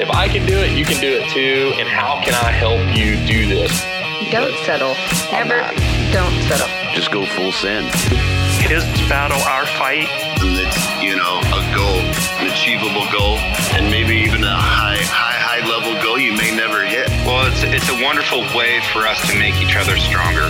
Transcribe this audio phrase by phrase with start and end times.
[0.00, 1.72] if I can do it, you can do it too.
[1.78, 3.72] And how can I help you do this?
[4.30, 4.94] Don't settle.
[5.32, 5.62] I'm Ever
[6.12, 6.68] don't settle.
[6.94, 7.86] Just go full send.
[8.64, 10.08] his battle, our fight.
[10.40, 12.00] And It's, you know, a goal,
[12.40, 13.36] an achievable goal,
[13.76, 17.08] and maybe even a high, high, high level goal you may never hit.
[17.26, 20.48] Well, it's it's a wonderful way for us to make each other stronger.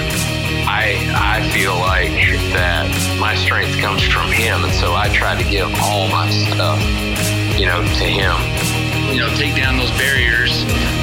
[0.68, 2.12] I I feel like
[2.54, 2.86] that
[3.18, 6.80] my strength comes from him, and so I try to give all my stuff,
[7.58, 8.36] you know, to him.
[9.12, 10.52] You know, take down those barriers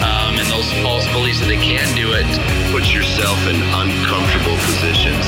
[0.05, 2.27] um, and those false beliefs that they can do it.
[2.69, 5.25] Put yourself in uncomfortable positions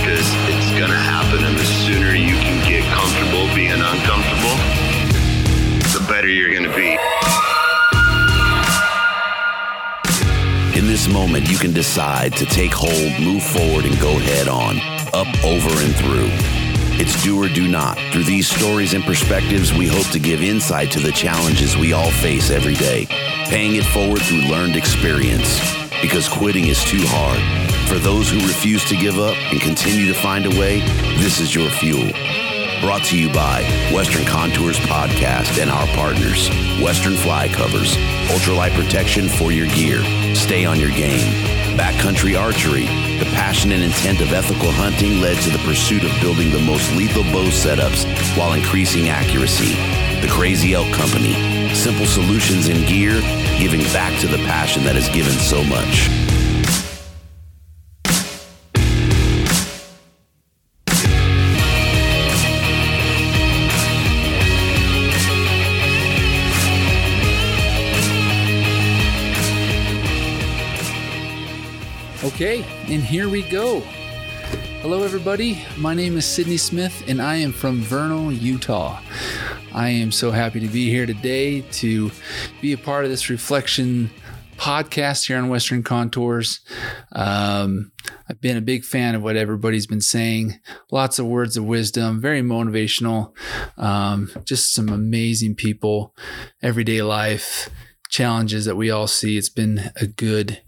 [0.00, 4.56] because it's going to happen, and the sooner you can get comfortable being uncomfortable,
[5.96, 6.98] the better you're going to be.
[10.76, 14.76] In this moment, you can decide to take hold, move forward, and go head on,
[15.14, 16.59] up, over, and through.
[17.02, 17.98] It's do or do not.
[18.12, 22.10] Through these stories and perspectives, we hope to give insight to the challenges we all
[22.10, 23.06] face every day,
[23.46, 25.58] paying it forward through learned experience.
[26.02, 27.40] Because quitting is too hard.
[27.88, 30.80] For those who refuse to give up and continue to find a way,
[31.16, 32.12] this is your fuel.
[32.80, 36.48] Brought to you by Western Contours Podcast and our partners,
[36.80, 37.94] Western Fly Covers,
[38.28, 40.02] ultralight protection for your gear.
[40.34, 41.30] Stay on your game.
[41.76, 42.86] Backcountry Archery,
[43.18, 46.90] the passion and intent of ethical hunting led to the pursuit of building the most
[46.96, 49.74] lethal bow setups while increasing accuracy.
[50.22, 51.34] The Crazy Elk Company,
[51.74, 53.20] simple solutions in gear,
[53.58, 56.08] giving back to the passion that has given so much.
[72.40, 73.80] Okay, and here we go.
[74.80, 75.62] Hello, everybody.
[75.76, 78.98] My name is Sidney Smith, and I am from Vernal, Utah.
[79.74, 82.10] I am so happy to be here today to
[82.62, 84.10] be a part of this reflection
[84.56, 86.60] podcast here on Western Contours.
[87.12, 87.92] Um,
[88.26, 90.60] I've been a big fan of what everybody's been saying.
[90.90, 93.34] Lots of words of wisdom, very motivational.
[93.76, 96.14] Um, just some amazing people,
[96.62, 97.68] everyday life
[98.08, 99.36] challenges that we all see.
[99.36, 100.62] It's been a good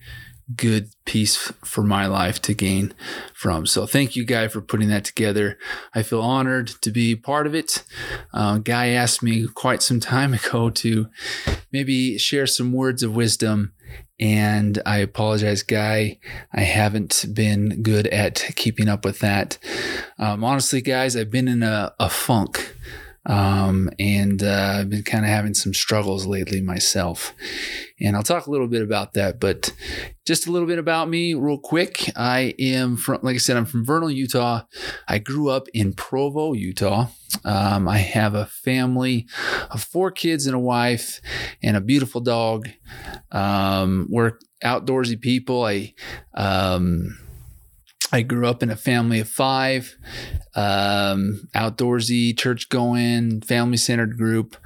[0.56, 2.94] good piece for my life to gain
[3.34, 3.66] from.
[3.66, 5.58] So thank you, Guy, for putting that together.
[5.94, 7.82] I feel honored to be part of it.
[8.32, 11.08] Uh, Guy asked me quite some time ago to
[11.72, 13.72] maybe share some words of wisdom.
[14.20, 16.18] And I apologize, Guy.
[16.52, 19.58] I haven't been good at keeping up with that.
[20.18, 22.76] Um, honestly, guys, I've been in a, a funk.
[23.24, 27.34] Um, and uh, I've been kind of having some struggles lately myself.
[28.00, 29.72] And I'll talk a little bit about that, but
[30.26, 32.10] just a little bit about me, real quick.
[32.16, 34.62] I am from, like I said, I'm from Vernal, Utah.
[35.06, 37.06] I grew up in Provo, Utah.
[37.44, 39.26] Um, I have a family
[39.70, 41.20] of four kids and a wife
[41.62, 42.68] and a beautiful dog.
[43.30, 44.32] Um, we're
[44.64, 45.64] outdoorsy people.
[45.64, 45.94] I,
[46.34, 47.18] um,
[48.12, 49.96] I grew up in a family of five,
[50.54, 54.56] um, outdoorsy, church going, family centered group.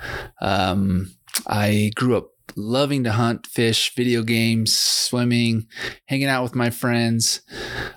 [0.41, 1.15] Um,
[1.47, 5.67] I grew up loving to hunt, fish, video games, swimming,
[6.07, 7.43] hanging out with my friends.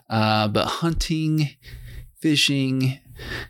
[0.10, 1.50] Uh, but hunting,
[2.22, 3.00] fishing,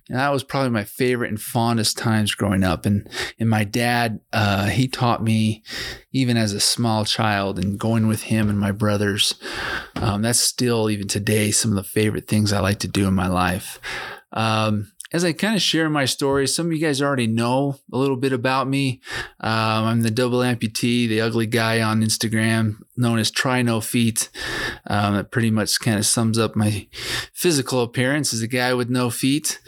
[0.07, 2.85] and that was probably my favorite and fondest times growing up.
[2.85, 5.63] And and my dad, uh, he taught me
[6.11, 9.35] even as a small child, and going with him and my brothers.
[9.95, 13.13] Um, that's still even today some of the favorite things I like to do in
[13.13, 13.79] my life.
[14.31, 17.97] Um, as I kind of share my story, some of you guys already know a
[17.97, 19.01] little bit about me.
[19.39, 24.29] Um, I'm the double amputee, the ugly guy on Instagram, known as Try No Feet.
[24.85, 26.87] Um, that pretty much kind of sums up my
[27.33, 29.59] physical appearance as a guy with no feet.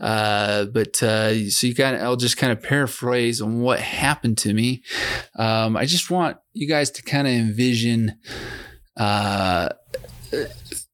[0.00, 4.54] Uh, but uh, so you of, I'll just kind of paraphrase on what happened to
[4.54, 4.82] me.
[5.36, 8.18] Um, I just want you guys to kind of envision.
[8.96, 9.68] Uh,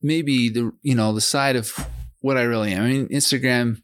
[0.03, 1.89] maybe the you know the side of
[2.25, 2.85] what I really am.
[2.85, 3.83] I mean, Instagram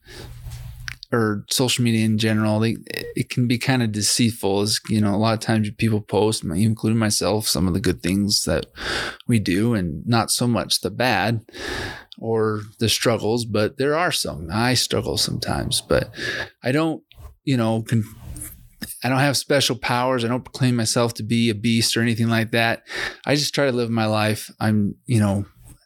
[1.13, 2.79] or social media in general, they,
[3.15, 4.63] it can be kind of deceitful.
[4.63, 8.03] As you know, a lot of times people post, including myself, some of the good
[8.03, 8.65] things that
[9.29, 11.45] we do, and not so much the bad
[12.19, 13.45] or the struggles.
[13.45, 14.49] But there are some.
[14.51, 16.11] I struggle sometimes, but
[16.65, 17.03] I don't,
[17.45, 18.05] you know, can.
[19.05, 20.25] I don't have special powers.
[20.25, 22.85] I don't proclaim myself to be a beast or anything like that.
[23.27, 24.51] I just try to live my life.
[24.59, 25.45] I'm, you know,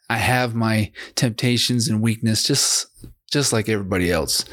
[0.09, 2.87] I have my temptations and weakness just
[3.31, 4.45] just like everybody else.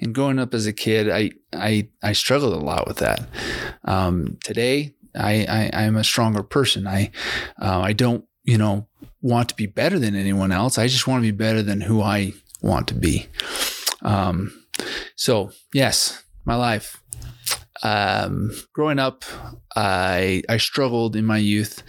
[0.00, 3.28] And growing up as a kid, I I I struggled a lot with that.
[3.84, 6.86] Um, today, I, I am a stronger person.
[6.86, 7.10] I
[7.60, 8.86] uh, I don't you know
[9.20, 10.78] want to be better than anyone else.
[10.78, 13.26] I just want to be better than who I want to be.
[14.02, 14.64] Um,
[15.16, 17.02] so yes, my life
[17.82, 19.24] um, growing up,
[19.74, 21.82] I I struggled in my youth.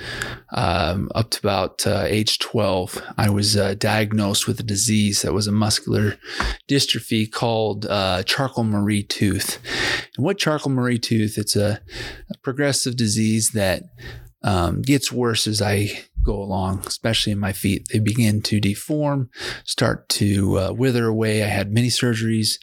[0.54, 5.34] Um, up to about uh, age twelve, I was uh, diagnosed with a disease that
[5.34, 6.18] was a muscular
[6.70, 9.60] dystrophy called uh, Charcot-Marie tooth.
[10.16, 11.38] And what Charcot-Marie tooth?
[11.38, 11.82] It's a,
[12.30, 13.84] a progressive disease that
[14.44, 17.88] um, gets worse as I go along, especially in my feet.
[17.92, 19.30] They begin to deform,
[19.64, 21.44] start to uh, wither away.
[21.44, 22.60] I had many surgeries,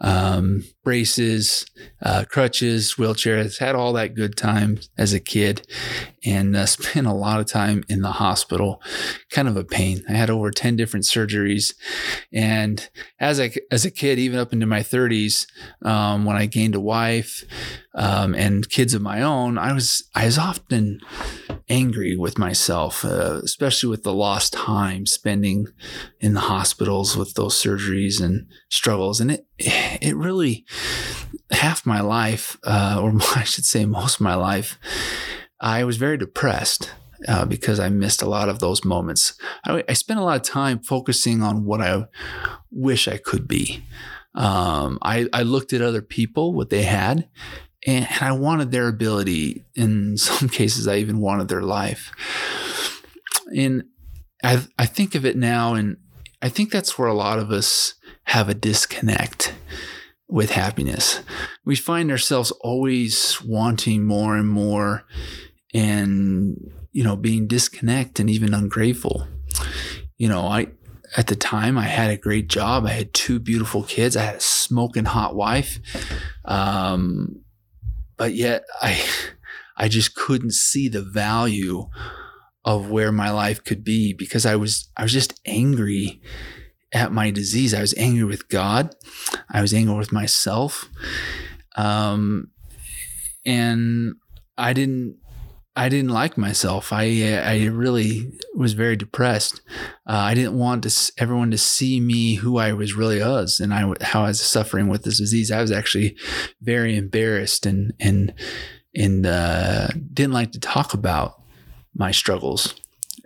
[0.00, 1.66] um, braces,
[2.02, 5.66] uh, crutches, wheelchairs, had all that good time as a kid
[6.24, 8.82] and uh, spent a lot of time in the hospital.
[9.30, 10.04] Kind of a pain.
[10.08, 11.74] I had over 10 different surgeries.
[12.32, 15.46] And as a, as a kid, even up into my 30s,
[15.82, 17.44] um, when I gained a wife
[17.94, 21.00] um, and kids of my own, I was, I was often
[21.68, 25.68] angry with myself, uh, especially with the lost time spending
[26.20, 29.20] in the hospitals with those surgeries and struggles.
[29.20, 30.66] And it, it really,
[31.50, 34.78] half my life, uh, or I should say most of my life,
[35.60, 36.90] I was very depressed.
[37.26, 39.32] Uh, because I missed a lot of those moments.
[39.64, 42.04] I, I, spent a lot of time focusing on what I
[42.70, 43.82] wish I could be.
[44.34, 47.30] Um, I, I, looked at other people, what they had,
[47.86, 49.64] and I wanted their ability.
[49.74, 52.12] In some cases, I even wanted their life.
[53.56, 53.84] And
[54.42, 55.96] I, I think of it now, and
[56.42, 57.94] I think that's where a lot of us
[58.24, 59.54] have a disconnect
[60.28, 61.20] with happiness.
[61.64, 65.04] We find ourselves always wanting more and more
[65.72, 69.26] and, you know, being disconnected and even ungrateful.
[70.16, 70.68] You know, I,
[71.16, 72.86] at the time, I had a great job.
[72.86, 74.16] I had two beautiful kids.
[74.16, 75.78] I had a smoking hot wife.
[76.44, 77.43] Um,
[78.16, 79.02] but yet I
[79.76, 81.88] I just couldn't see the value
[82.64, 86.20] of where my life could be because I was I was just angry
[86.92, 87.74] at my disease.
[87.74, 88.94] I was angry with God.
[89.50, 90.88] I was angry with myself.
[91.76, 92.52] Um,
[93.44, 94.14] and
[94.56, 95.16] I didn't
[95.76, 96.92] I didn't like myself.
[96.92, 99.60] I I really was very depressed.
[100.06, 103.74] Uh, I didn't want to everyone to see me who I was really was, and
[103.74, 105.50] I how I was suffering with this disease.
[105.50, 106.16] I was actually
[106.60, 108.32] very embarrassed and and
[108.94, 111.42] and uh, didn't like to talk about
[111.94, 112.74] my struggles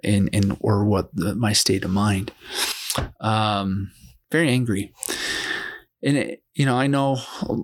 [0.02, 2.32] and and or what the, my state of mind.
[3.20, 3.92] Um,
[4.30, 4.92] very angry
[6.02, 7.18] and it, you know, I know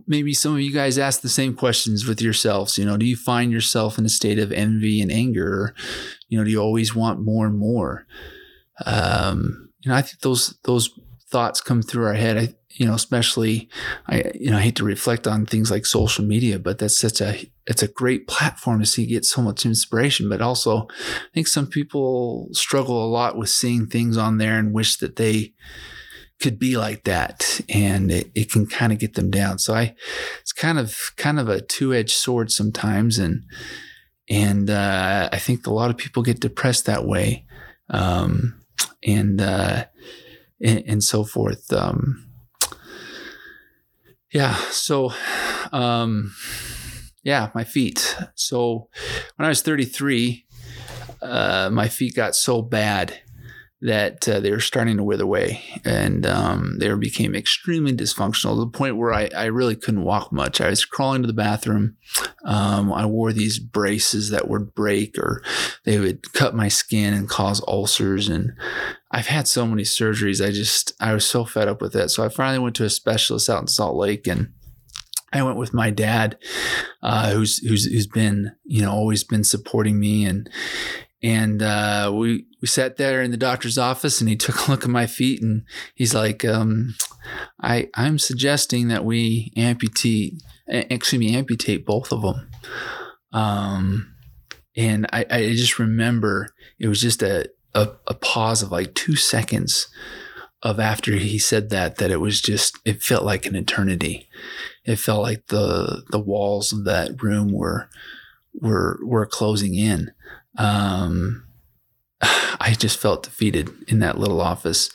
[0.07, 2.79] maybe some of you guys ask the same questions with yourselves.
[2.79, 5.47] You know, do you find yourself in a state of envy and anger?
[5.47, 5.75] Or,
[6.29, 8.07] you know, do you always want more and more?
[8.85, 10.91] Um, you know, I think those those
[11.31, 12.39] thoughts come through our head.
[12.39, 13.69] I, you know, especially
[14.09, 17.21] I, you know, I hate to reflect on things like social media, but that's such
[17.21, 20.29] a it's a great platform to see get so much inspiration.
[20.29, 24.73] But also, I think some people struggle a lot with seeing things on there and
[24.73, 25.53] wish that they
[26.45, 29.59] could be like that and it, it can kind of get them down.
[29.59, 29.95] So i
[30.43, 33.45] it's kind of kind of a two-edged sword sometimes and
[34.29, 37.47] and uh, i think a lot of people get depressed that way
[37.89, 38.61] um,
[39.03, 39.87] and, uh,
[40.61, 42.29] and and so forth um,
[44.31, 45.11] yeah so
[45.73, 46.35] um,
[47.23, 48.19] yeah my feet.
[48.35, 48.91] So
[49.37, 50.45] when i was 33
[51.23, 53.24] uh, my feet got so bad
[53.81, 58.61] that uh, they were starting to wither away and um, they became extremely dysfunctional to
[58.61, 60.61] the point where I, I really couldn't walk much.
[60.61, 61.97] I was crawling to the bathroom.
[62.47, 65.43] Um, I wore these braces that would break or
[65.85, 68.29] they would cut my skin and cause ulcers.
[68.29, 68.53] And
[69.11, 70.45] I've had so many surgeries.
[70.45, 72.09] I just, I was so fed up with it.
[72.11, 74.53] So I finally went to a specialist out in Salt Lake and
[75.31, 76.39] I went with my dad,
[77.03, 80.25] uh, who's, who's, who's been, you know, always been supporting me.
[80.25, 80.49] And,
[81.23, 84.85] and, uh, we, we sat there in the doctor's office and he took a look
[84.85, 86.95] at my feet and he's like, um,
[87.61, 92.51] I, I'm suggesting that we amputate, excuse me, amputate both of them.
[93.35, 94.15] Um,
[94.75, 99.15] and I, I just remember it was just a, a, a pause of like two
[99.15, 99.87] seconds
[100.63, 104.27] of after he said that that it was just it felt like an eternity
[104.87, 107.91] it felt like the the walls of that room were
[108.55, 110.11] were were closing in
[110.57, 111.44] um
[112.61, 114.91] i just felt defeated in that little office.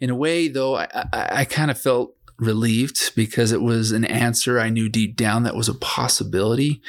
[0.00, 4.04] In a way though i i, I kind of felt relieved because it was an
[4.04, 6.82] answer i knew deep down that was a possibility.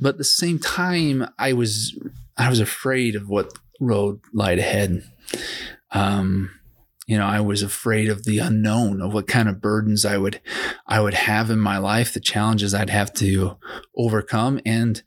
[0.00, 1.98] But at the same time i was
[2.36, 5.04] i was afraid of what road lied ahead.
[5.90, 6.50] Um,
[7.06, 10.40] you know, I was afraid of the unknown, of what kind of burdens I would,
[10.86, 13.58] I would have in my life, the challenges I'd have to
[13.96, 15.02] overcome, and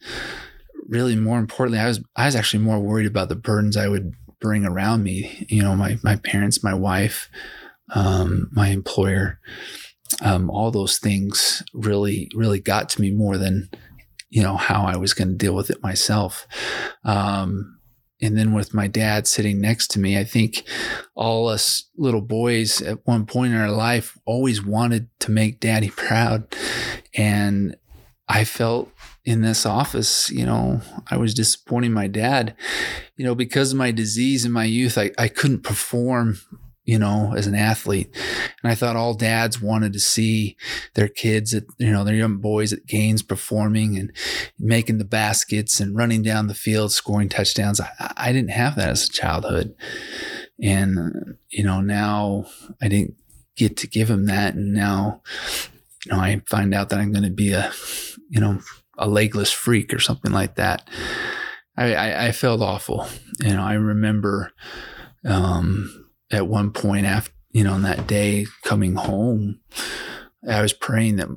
[0.87, 4.13] really more importantly, I was, I was actually more worried about the burdens I would
[4.39, 5.45] bring around me.
[5.49, 7.29] You know, my my parents, my wife,
[7.93, 9.39] um, my employer,
[10.21, 13.69] um, all those things really, really got to me more than
[14.29, 16.47] you know how I was going to deal with it myself.
[17.03, 17.77] Um,
[18.19, 20.63] and then with my dad sitting next to me, I think
[21.15, 25.89] all us little boys at one point in our life always wanted to make daddy
[25.95, 26.55] proud.
[27.15, 27.75] And
[28.27, 28.91] I felt
[29.27, 30.79] in this office, you know,
[31.11, 32.55] I was disappointing my dad,
[33.17, 36.37] you know, because of my disease in my youth, I, I couldn't perform
[36.85, 38.09] you know, as an athlete.
[38.63, 40.55] And I thought all dads wanted to see
[40.93, 44.09] their kids at, you know, their young boys at games performing and
[44.57, 47.81] making the baskets and running down the field, scoring touchdowns.
[47.81, 49.75] I, I didn't have that as a childhood.
[50.63, 52.45] And, you know, now
[52.81, 53.15] I didn't
[53.57, 54.53] get to give him that.
[54.53, 55.21] And now,
[56.05, 57.69] you know, I find out that I'm going to be a,
[58.29, 58.61] you know,
[58.97, 60.87] a legless freak or something like that.
[61.77, 63.07] I, I, I felt awful.
[63.39, 64.51] You know, I remember,
[65.25, 69.59] um, at one point after you know on that day coming home
[70.47, 71.29] i was praying that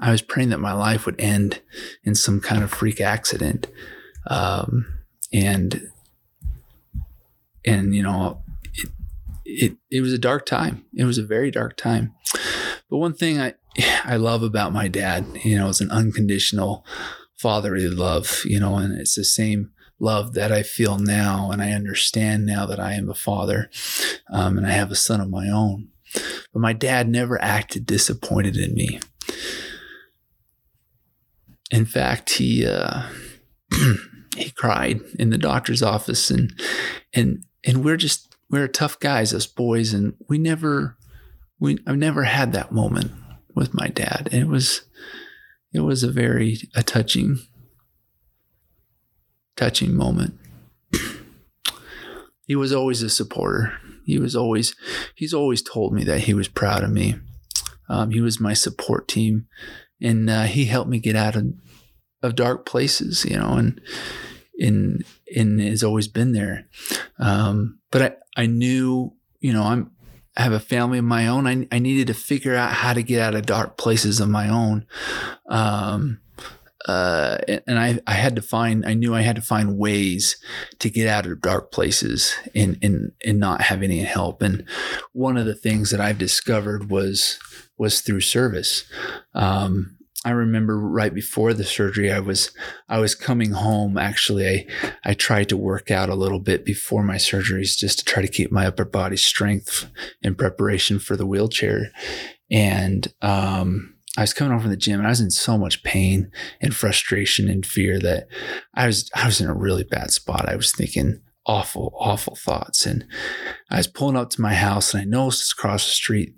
[0.00, 1.60] i was praying that my life would end
[2.04, 3.66] in some kind of freak accident
[4.28, 4.86] um,
[5.32, 5.88] and
[7.66, 8.42] and you know
[8.74, 8.90] it,
[9.44, 12.14] it it was a dark time it was a very dark time
[12.88, 13.52] but one thing i
[14.04, 16.84] i love about my dad you know is an unconditional
[17.36, 21.50] fatherly love you know and it's the same love that I feel now.
[21.50, 23.70] And I understand now that I am a father
[24.30, 25.88] um, and I have a son of my own.
[26.52, 29.00] But my dad never acted disappointed in me.
[31.70, 33.08] In fact, he, uh,
[34.36, 36.52] he cried in the doctor's office and,
[37.12, 39.92] and, and we're just, we're tough guys, us boys.
[39.92, 40.96] And we never,
[41.58, 43.10] we, I've never had that moment
[43.54, 44.28] with my dad.
[44.32, 44.82] And it was,
[45.72, 47.38] it was a very a touching
[49.56, 50.38] touching moment.
[52.46, 53.74] he was always a supporter.
[54.04, 54.74] He was always,
[55.14, 57.16] he's always told me that he was proud of me.
[57.88, 59.46] Um, he was my support team,
[60.00, 61.52] and uh, he helped me get out of,
[62.22, 63.80] of dark places, you know, and
[64.58, 66.66] and and has always been there.
[67.18, 69.90] Um, but I I knew, you know, I'm
[70.36, 71.46] I have a family of my own.
[71.46, 74.48] I I needed to figure out how to get out of dark places of my
[74.48, 74.86] own.
[75.48, 76.20] Um,
[76.86, 80.36] uh, and I, I had to find, I knew I had to find ways
[80.80, 84.42] to get out of dark places and, and, and not have any help.
[84.42, 84.66] And
[85.12, 87.38] one of the things that I've discovered was,
[87.78, 88.84] was through service.
[89.32, 92.50] Um, I remember right before the surgery, I was,
[92.88, 93.98] I was coming home.
[93.98, 94.66] Actually, I,
[95.04, 98.28] I tried to work out a little bit before my surgeries just to try to
[98.28, 99.90] keep my upper body strength
[100.22, 101.90] in preparation for the wheelchair.
[102.50, 105.82] And, um, I was coming home from the gym and I was in so much
[105.82, 108.28] pain and frustration and fear that
[108.72, 110.48] I was I was in a really bad spot.
[110.48, 112.86] I was thinking awful, awful thoughts.
[112.86, 113.04] And
[113.70, 116.34] I was pulling up to my house and I noticed across the street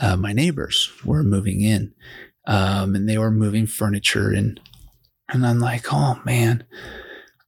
[0.00, 1.92] uh, my neighbors were moving in.
[2.48, 4.60] Um, and they were moving furniture and
[5.30, 6.64] and I'm like, oh man,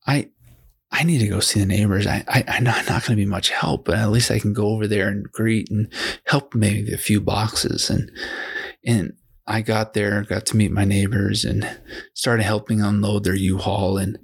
[0.06, 0.28] I
[0.92, 2.06] I need to go see the neighbors.
[2.06, 4.52] I, I I'm not, not going to be much help, but at least I can
[4.52, 5.90] go over there and greet and
[6.26, 8.10] help maybe a few boxes and
[8.84, 9.14] and
[9.46, 11.68] I got there, got to meet my neighbors and
[12.14, 14.18] started helping unload their U-Haul and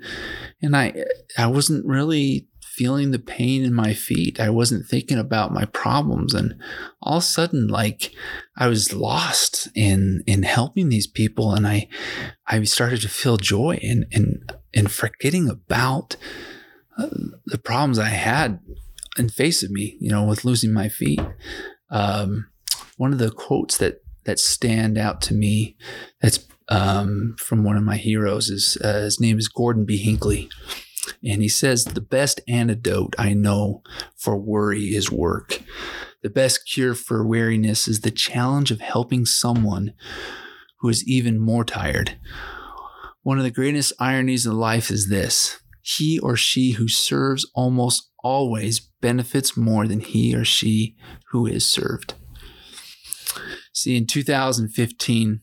[0.60, 1.04] and I
[1.38, 4.38] I wasn't really feeling the pain in my feet.
[4.38, 6.54] I wasn't thinking about my problems and
[7.00, 8.12] all of a sudden like
[8.56, 11.88] I was lost in in helping these people and I
[12.46, 16.16] I started to feel joy and and and forgetting about
[16.98, 17.08] uh,
[17.46, 18.60] the problems I had
[19.18, 21.20] in face of me, you know, with losing my feet.
[21.90, 22.48] Um,
[22.98, 25.76] one of the quotes that that stand out to me
[26.20, 29.96] that's um, from one of my heroes is uh, his name is Gordon B.
[29.96, 30.50] Hinckley.
[31.22, 33.82] And he says, The best antidote I know
[34.16, 35.62] for worry is work.
[36.22, 39.92] The best cure for weariness is the challenge of helping someone
[40.80, 42.18] who is even more tired.
[43.22, 48.10] One of the greatest ironies of life is this he or she who serves almost
[48.18, 50.96] always benefits more than he or she
[51.30, 52.14] who is served.
[53.72, 55.40] See, in 2015,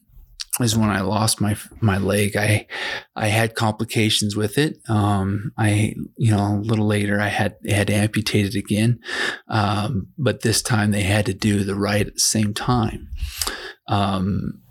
[0.59, 2.35] is when I lost my my leg.
[2.35, 2.67] I
[3.15, 4.77] I had complications with it.
[4.87, 8.99] Um, I you know a little later I had had amputated again,
[9.47, 13.09] um, but this time they had to do the right at the same time.
[13.87, 14.61] Um,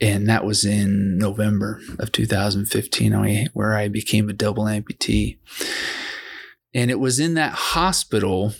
[0.00, 5.38] and that was in November of 2015, where I became a double amputee.
[6.74, 8.52] And it was in that hospital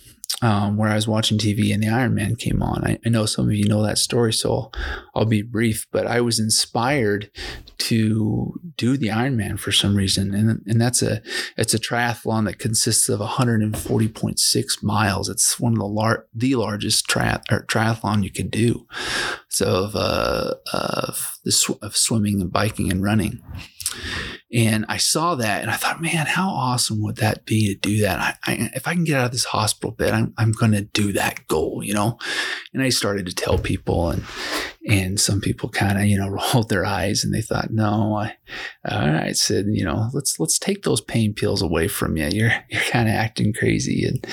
[0.42, 2.84] um, where I was watching TV and the Ironman came on.
[2.84, 4.70] I, I, know some of you know that story, so
[5.14, 5.86] I'll be brief.
[5.90, 7.30] But I was inspired
[7.78, 11.22] to do the Ironman for some reason, and and that's a
[11.56, 15.28] it's a triathlon that consists of 140.6 miles.
[15.28, 18.86] It's one of the lar- the largest tri- triathlon you can do.
[19.48, 23.40] So of uh, of the sw- of swimming and biking and running.
[24.52, 28.00] And I saw that and I thought, man, how awesome would that be to do
[28.02, 28.38] that?
[28.46, 30.82] I, I, if I can get out of this hospital bed, I'm, I'm going to
[30.82, 32.18] do that goal, you know?
[32.72, 34.24] And I started to tell people and,
[34.88, 38.36] and some people kind of, you know, rolled their eyes and they thought, no, I,
[38.88, 42.28] all right, said, you know, let's, let's take those pain pills away from you.
[42.30, 44.04] You're, you're kind of acting crazy.
[44.06, 44.26] And,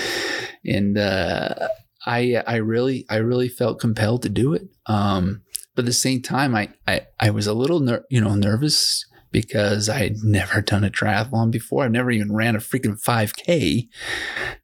[0.65, 1.67] and, uh,
[2.05, 4.63] I, I really, I really felt compelled to do it.
[4.87, 5.41] Um,
[5.75, 9.05] but at the same time, I, I, I was a little, ner- you know, nervous
[9.33, 11.83] because I had never done a triathlon before.
[11.83, 13.89] I've never even ran a freaking 5K.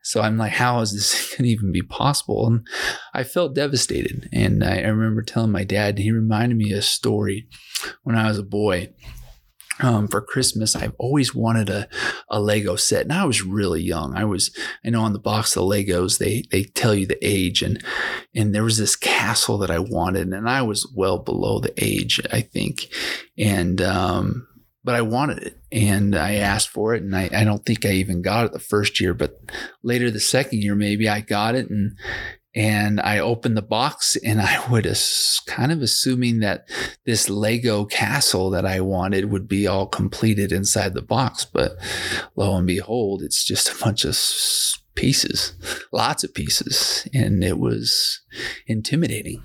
[0.02, 2.48] So I'm like, how is this going to even be possible?
[2.48, 2.68] And
[3.14, 4.30] I felt devastated.
[4.32, 7.50] And I, remember telling my dad, he reminded me of a story
[8.04, 8.94] when I was a boy.
[9.82, 11.88] Um, for Christmas, I've always wanted a,
[12.30, 13.04] a Lego set.
[13.04, 14.14] And I was really young.
[14.14, 14.54] I was,
[14.86, 17.82] I know on the box of Legos, they, they tell you the age and,
[18.36, 22.20] and there was this castle that I wanted and I was well below the age,
[22.30, 22.90] I think.
[23.38, 24.49] And, um,
[24.84, 27.04] but I wanted it and I asked for it.
[27.04, 29.40] And I, I don't think I even got it the first year, but
[29.84, 31.70] later the second year, maybe I got it.
[31.70, 31.98] And,
[32.56, 34.86] and I opened the box and I would
[35.46, 36.68] kind of assuming that
[37.06, 41.46] this Lego castle that I wanted would be all completed inside the box.
[41.46, 41.78] But
[42.36, 44.18] lo and behold, it's just a bunch of
[44.96, 45.54] pieces,
[45.92, 47.08] lots of pieces.
[47.14, 48.22] And it was
[48.66, 49.44] intimidating.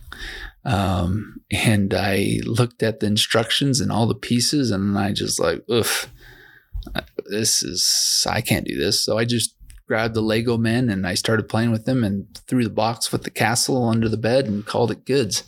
[0.65, 5.63] Um, and I looked at the instructions and all the pieces, and I just like,
[5.71, 6.11] oof,
[7.31, 9.03] this is, I can't do this.
[9.05, 12.65] So I just grabbed the Lego men and I started playing with them and threw
[12.65, 15.45] the box with the castle under the bed and called it goods.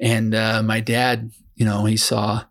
[0.00, 2.44] And uh, my dad, you know, he saw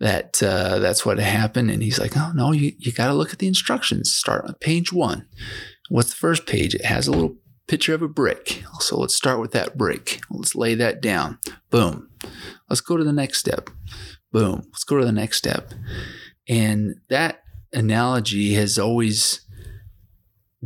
[0.00, 3.32] that uh, that's what happened, and he's like, "Oh no, you you got to look
[3.32, 4.12] at the instructions.
[4.12, 5.28] Start on page one.
[5.90, 6.74] What's the first page?
[6.74, 8.62] It has a little picture of a brick.
[8.80, 10.20] So let's start with that brick.
[10.30, 11.38] Let's lay that down.
[11.70, 12.10] Boom.
[12.68, 13.70] Let's go to the next step.
[14.30, 14.62] Boom.
[14.72, 15.72] Let's go to the next step.
[16.48, 19.42] And that analogy has always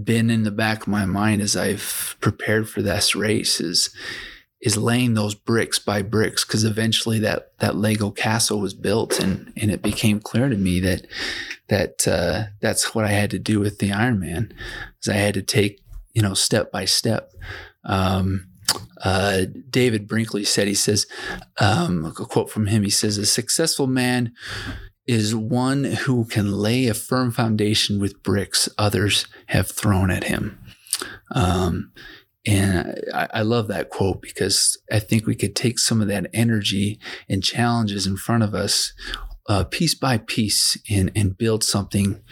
[0.02, 3.94] been in the back of my mind as I've prepared for this race is
[4.60, 9.52] is laying those bricks by bricks because eventually that that Lego castle was built and
[9.56, 11.06] and it became clear to me that
[11.68, 14.52] that uh, that's what I had to do with the Ironman
[15.02, 15.80] is I had to take
[16.16, 17.30] you know, step by step.
[17.84, 18.48] Um,
[19.04, 21.06] uh, David Brinkley said, he says,
[21.60, 24.32] um, a quote from him, he says, a successful man
[25.06, 30.58] is one who can lay a firm foundation with bricks others have thrown at him.
[31.32, 31.92] Um,
[32.46, 36.30] and I, I, love that quote because I think we could take some of that
[36.32, 36.98] energy
[37.28, 38.94] and challenges in front of us
[39.48, 42.22] uh, piece by piece and, and build something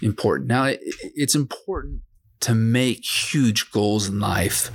[0.00, 0.48] important.
[0.48, 2.00] Now, it, it's important
[2.40, 4.70] to make huge goals in life.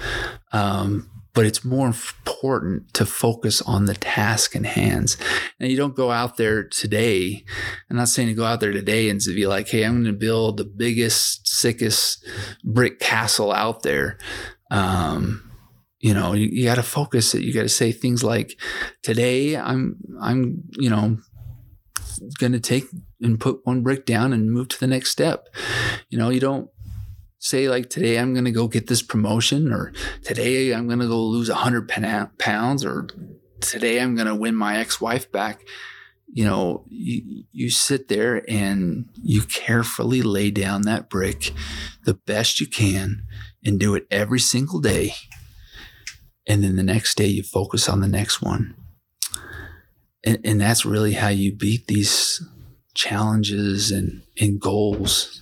[0.52, 5.18] Um, but it's more important to focus on the task in hands.
[5.60, 7.46] And you don't go out there today.
[7.90, 10.14] I'm not saying to go out there today and to be like, hey, I'm going
[10.14, 12.26] to build the biggest, sickest
[12.66, 14.18] brick castle out there.
[14.72, 15.50] Um,
[16.00, 17.44] you know, you, you got to focus it.
[17.44, 18.60] You got to say things like,
[19.02, 21.18] today I'm, I'm, you know,
[22.40, 22.86] going to take
[23.22, 25.48] and put one brick down and move to the next step.
[26.10, 26.70] You know, you don't
[27.42, 29.92] say like today I'm going to go get this promotion or
[30.24, 31.90] today I'm going to go lose 100
[32.38, 33.08] pounds or
[33.60, 35.62] today I'm going to win my ex-wife back.
[36.34, 41.52] you know, you, you sit there and you carefully lay down that brick
[42.06, 43.24] the best you can
[43.66, 45.14] and do it every single day.
[46.48, 48.76] And then the next day you focus on the next one.
[50.24, 52.42] And, and that's really how you beat these
[52.94, 55.42] challenges and, and goals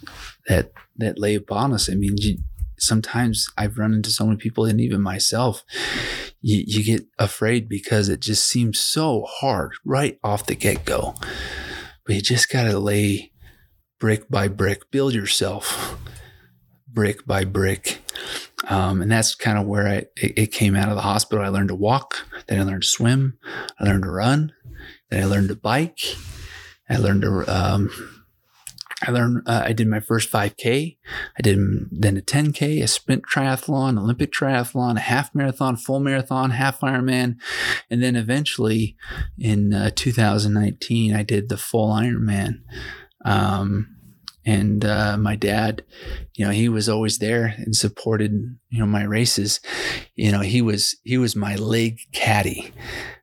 [0.50, 1.90] that, that lay upon us.
[1.90, 2.40] I mean, you,
[2.78, 5.64] sometimes I've run into so many people and even myself,
[6.42, 11.16] you, you get afraid because it just seems so hard right off the get go.
[12.06, 13.32] But you just got to lay
[14.00, 15.98] brick by brick, build yourself
[16.92, 18.02] brick by brick.
[18.68, 21.46] Um, and that's kind of where I, it, it, came out of the hospital.
[21.46, 23.38] I learned to walk, then I learned to swim,
[23.80, 24.54] I learned to run,
[25.10, 26.00] then I learned to bike,
[26.90, 28.19] I learned to um,
[29.02, 30.98] I learned, uh, I did my first 5K.
[31.38, 31.58] I did
[31.92, 37.38] then a 10K, a sprint triathlon, Olympic triathlon, a half marathon, full marathon, half Ironman.
[37.90, 38.98] And then eventually
[39.38, 42.62] in uh, 2019, I did the full Ironman.
[43.24, 43.99] Um,
[44.50, 45.84] and uh, my dad,
[46.36, 48.32] you know, he was always there and supported,
[48.70, 49.60] you know, my races.
[50.16, 52.74] You know, he was he was my leg caddy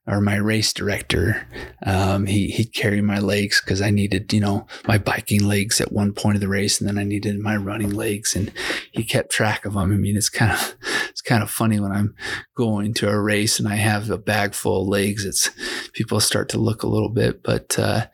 [0.07, 1.49] or my race director.
[1.85, 5.91] Um, he he'd carry my legs because I needed, you know, my biking legs at
[5.91, 8.53] one point of the race, and then I needed my running legs, and
[8.93, 9.91] he kept track of them.
[9.93, 10.77] I mean, it's kind of
[11.09, 12.15] it's kind of funny when I'm
[12.57, 15.25] going to a race and I have a bag full of legs.
[15.25, 15.51] It's
[15.93, 17.77] people start to look a little bit, but.
[17.77, 18.07] Uh,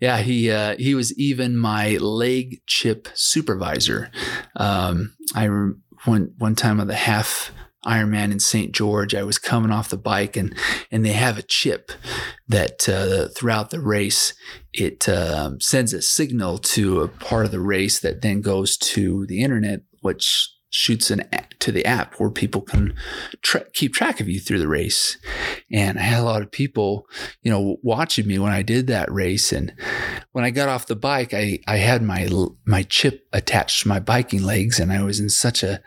[0.00, 4.10] yeah, he uh, he was even my leg chip supervisor.
[4.56, 5.48] Um, I
[6.04, 7.52] one one time on the half
[7.84, 8.72] Ironman in St.
[8.72, 10.56] George, I was coming off the bike and
[10.90, 11.90] and they have a chip
[12.46, 14.34] that uh, throughout the race
[14.72, 19.26] it uh, sends a signal to a part of the race that then goes to
[19.26, 21.28] the internet, which shoots an
[21.60, 22.94] to the app where people can
[23.42, 25.18] tra- keep track of you through the race.
[25.72, 27.06] And I had a lot of people,
[27.42, 29.52] you know, watching me when I did that race.
[29.52, 29.74] And
[30.32, 32.28] when I got off the bike, I, I had my,
[32.64, 35.80] my chip attached to my biking legs and I was in such a,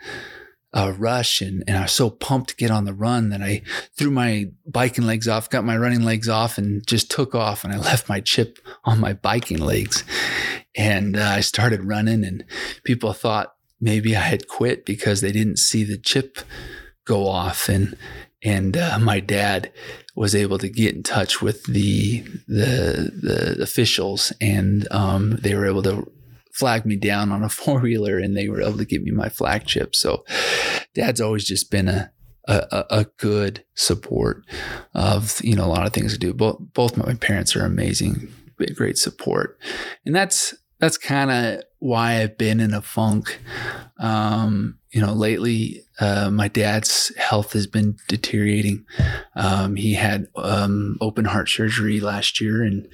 [0.74, 3.62] a rush and, and I was so pumped to get on the run that I
[3.96, 7.72] threw my biking legs off, got my running legs off and just took off and
[7.72, 10.04] I left my chip on my biking legs.
[10.74, 12.44] And uh, I started running and
[12.84, 16.38] people thought maybe I had quit because they didn't see the chip
[17.04, 17.96] go off and
[18.44, 19.72] and uh, my dad
[20.16, 25.66] was able to get in touch with the the, the officials and um, they were
[25.66, 26.10] able to
[26.52, 29.28] flag me down on a four wheeler and they were able to give me my
[29.28, 29.94] flag chip.
[29.94, 30.24] So
[30.94, 32.10] dad's always just been a
[32.48, 34.44] a, a good support
[34.94, 36.32] of you know a lot of things to do.
[36.32, 38.32] Both both my parents are amazing,
[38.74, 39.58] great support,
[40.04, 43.38] and that's that's kind of why I've been in a funk.
[44.00, 48.84] Um, you know, lately, uh, my dad's health has been deteriorating.
[49.36, 52.88] Um, he had um, open heart surgery last year, and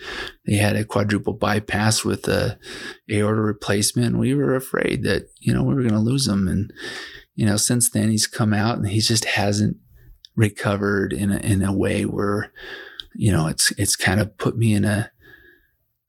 [0.46, 2.58] they had a quadruple bypass with a
[3.10, 4.18] aorta replacement.
[4.18, 6.70] We were afraid that you know we were going to lose him, and
[7.36, 9.78] you know, since then he's come out and he just hasn't
[10.36, 12.52] recovered in a, in a way where
[13.14, 15.10] you know it's it's kind of put me in a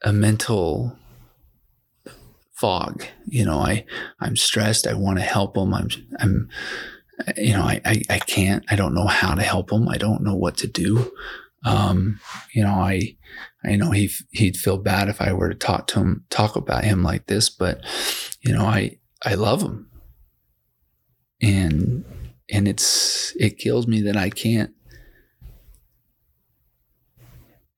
[0.03, 0.99] a mental
[2.59, 3.05] fog.
[3.25, 3.85] You know, I,
[4.19, 4.85] I'm stressed.
[4.85, 5.73] I want to help them.
[5.73, 6.49] I'm, I'm,
[7.37, 9.87] you know, I, I, I can't, I don't know how to help them.
[9.87, 11.11] I don't know what to do.
[11.65, 12.19] Um,
[12.53, 13.17] you know, I,
[13.63, 16.83] I know he, he'd feel bad if I were to talk to him, talk about
[16.83, 17.83] him like this, but
[18.41, 19.89] you know, I, I love him
[21.41, 22.05] and,
[22.49, 24.71] and it's, it kills me that I can't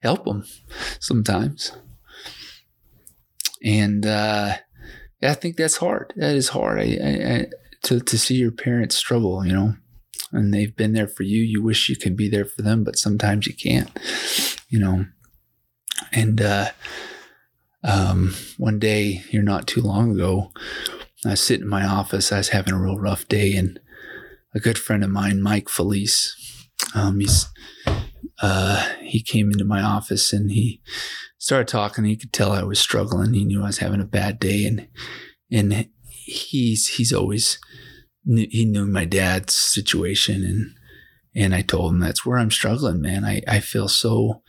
[0.02, 0.44] help him
[1.00, 1.72] sometimes.
[3.64, 4.58] And, uh,
[5.24, 6.14] I think that's hard.
[6.16, 6.80] That is hard.
[6.80, 7.46] I, I, I,
[7.84, 9.76] to to see your parents struggle, you know,
[10.32, 11.42] and they've been there for you.
[11.42, 13.90] You wish you could be there for them, but sometimes you can't,
[14.70, 15.06] you know.
[16.12, 16.72] And uh,
[17.84, 20.52] um, one day, here not too long ago,
[21.26, 22.32] I was sitting in my office.
[22.32, 23.80] I was having a real rough day, and
[24.54, 26.36] a good friend of mine, Mike Felice,
[26.94, 27.48] um, he's
[28.42, 30.82] uh, he came into my office and he
[31.38, 32.04] started talking.
[32.04, 33.34] He could tell I was struggling.
[33.34, 34.88] He knew I was having a bad day, and
[35.52, 37.60] and he's he's always
[38.26, 40.76] he knew my dad's situation, and
[41.36, 43.26] and I told him that's where I'm struggling, man.
[43.26, 44.44] I I feel so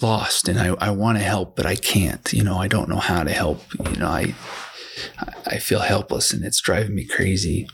[0.00, 2.32] lost, and I I want to help, but I can't.
[2.32, 3.62] You know, I don't know how to help.
[3.90, 4.34] You know, I
[5.46, 7.68] I feel helpless, and it's driving me crazy.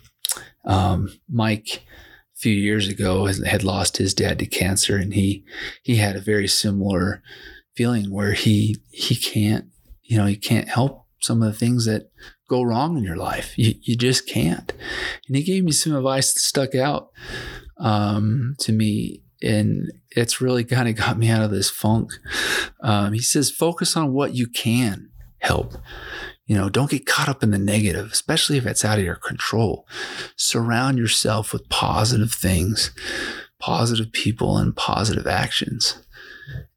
[0.64, 1.84] Um, Mike
[2.36, 5.44] few years ago had lost his dad to cancer and he
[5.82, 7.22] he had a very similar
[7.74, 9.66] feeling where he he can't
[10.02, 12.10] you know he can't help some of the things that
[12.48, 13.56] go wrong in your life.
[13.56, 14.72] You, you just can't.
[15.26, 17.10] And he gave me some advice that stuck out
[17.78, 22.10] um, to me and it's really kind of got me out of this funk.
[22.82, 25.74] Um, he says, focus on what you can help.
[26.46, 29.16] You know, don't get caught up in the negative, especially if it's out of your
[29.16, 29.86] control.
[30.36, 32.92] Surround yourself with positive things,
[33.58, 36.02] positive people, and positive actions.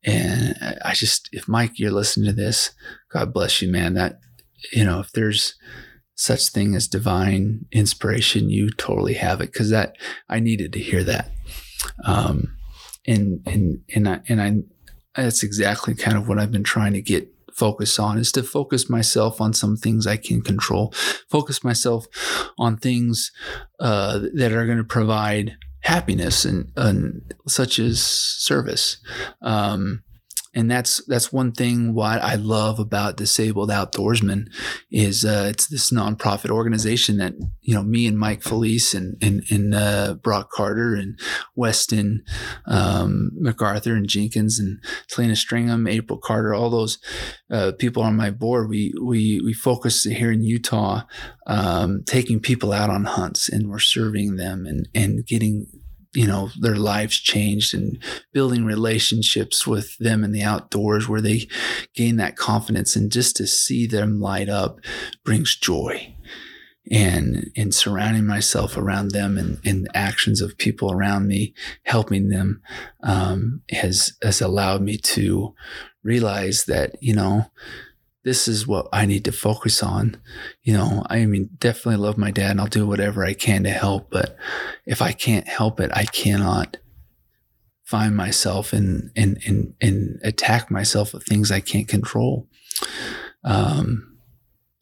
[0.03, 2.71] And I just, if Mike, you're listening to this,
[3.11, 3.93] God bless you, man.
[3.93, 4.19] That,
[4.71, 5.55] you know, if there's
[6.15, 9.53] such thing as divine inspiration, you totally have it.
[9.53, 11.31] Cause that, I needed to hear that.
[12.03, 12.57] Um,
[13.05, 17.01] and, and, and I, and I, that's exactly kind of what I've been trying to
[17.01, 20.93] get focus on is to focus myself on some things I can control,
[21.29, 22.05] focus myself
[22.57, 23.31] on things
[23.79, 28.97] uh, that are going to provide happiness and, and such as service.
[29.41, 30.03] Um,
[30.53, 34.47] and that's that's one thing what I love about Disabled Outdoorsmen
[34.91, 39.43] is uh, it's this nonprofit organization that you know me and Mike Felice and and,
[39.51, 41.19] and uh, Brock Carter and
[41.55, 42.23] Weston
[42.65, 46.97] um, MacArthur and Jenkins and Selena Stringham, April Carter, all those
[47.51, 48.69] uh, people on my board.
[48.69, 51.03] We we we focus here in Utah,
[51.45, 55.67] um, taking people out on hunts and we're serving them and and getting
[56.13, 58.01] you know their lives changed and
[58.33, 61.47] building relationships with them in the outdoors where they
[61.93, 64.79] gain that confidence and just to see them light up
[65.23, 66.15] brings joy.
[66.91, 72.63] And in surrounding myself around them and, and actions of people around me helping them
[73.03, 75.53] um, has has allowed me to
[76.03, 77.45] realize that you know
[78.23, 80.17] this is what I need to focus on.
[80.63, 83.69] You know, I mean, definitely love my dad and I'll do whatever I can to
[83.69, 84.10] help.
[84.10, 84.36] But
[84.86, 86.77] if I can't help it, I cannot
[87.84, 92.47] find myself and, and, and, and attack myself with things I can't control.
[93.43, 94.08] Um,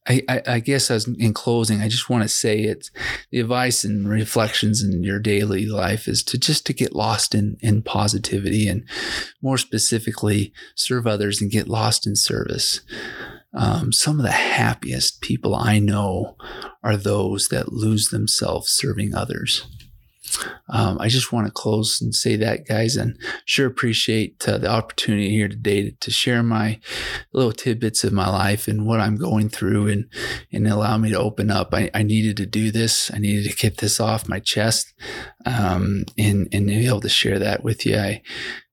[0.08, 2.92] I, I, I, guess as in closing, I just want to say it's
[3.30, 7.58] the advice and reflections in your daily life is to just to get lost in,
[7.62, 8.88] in positivity and
[9.42, 12.82] more specifically serve others and get lost in service.
[13.54, 16.38] Um, some of the happiest people I know
[16.84, 19.68] are those that lose themselves serving others.
[20.70, 24.70] Um, I just want to close and say that, guys, and sure appreciate uh, the
[24.70, 26.80] opportunity here today to, to, share my
[27.32, 30.10] little tidbits of my life and what I'm going through and,
[30.52, 31.74] and allow me to open up.
[31.74, 33.12] I, I needed to do this.
[33.14, 34.94] I needed to get this off my chest
[35.46, 37.98] um, and, and be able to share that with you.
[37.98, 38.22] I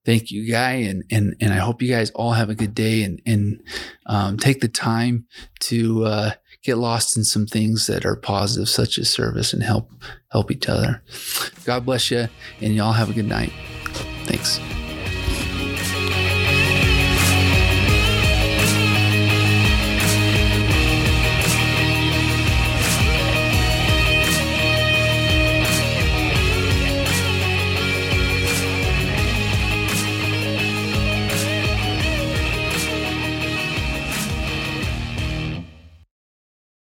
[0.05, 3.03] thank you, Guy, and, and, and I hope you guys all have a good day
[3.03, 3.61] and, and
[4.05, 5.25] um, take the time
[5.61, 6.31] to uh,
[6.65, 9.91] get lost in some things that are positive, such as service and help
[10.31, 11.01] help each other.
[11.63, 12.27] God bless you,
[12.61, 13.53] and y'all have a good night.
[14.25, 14.59] Thanks.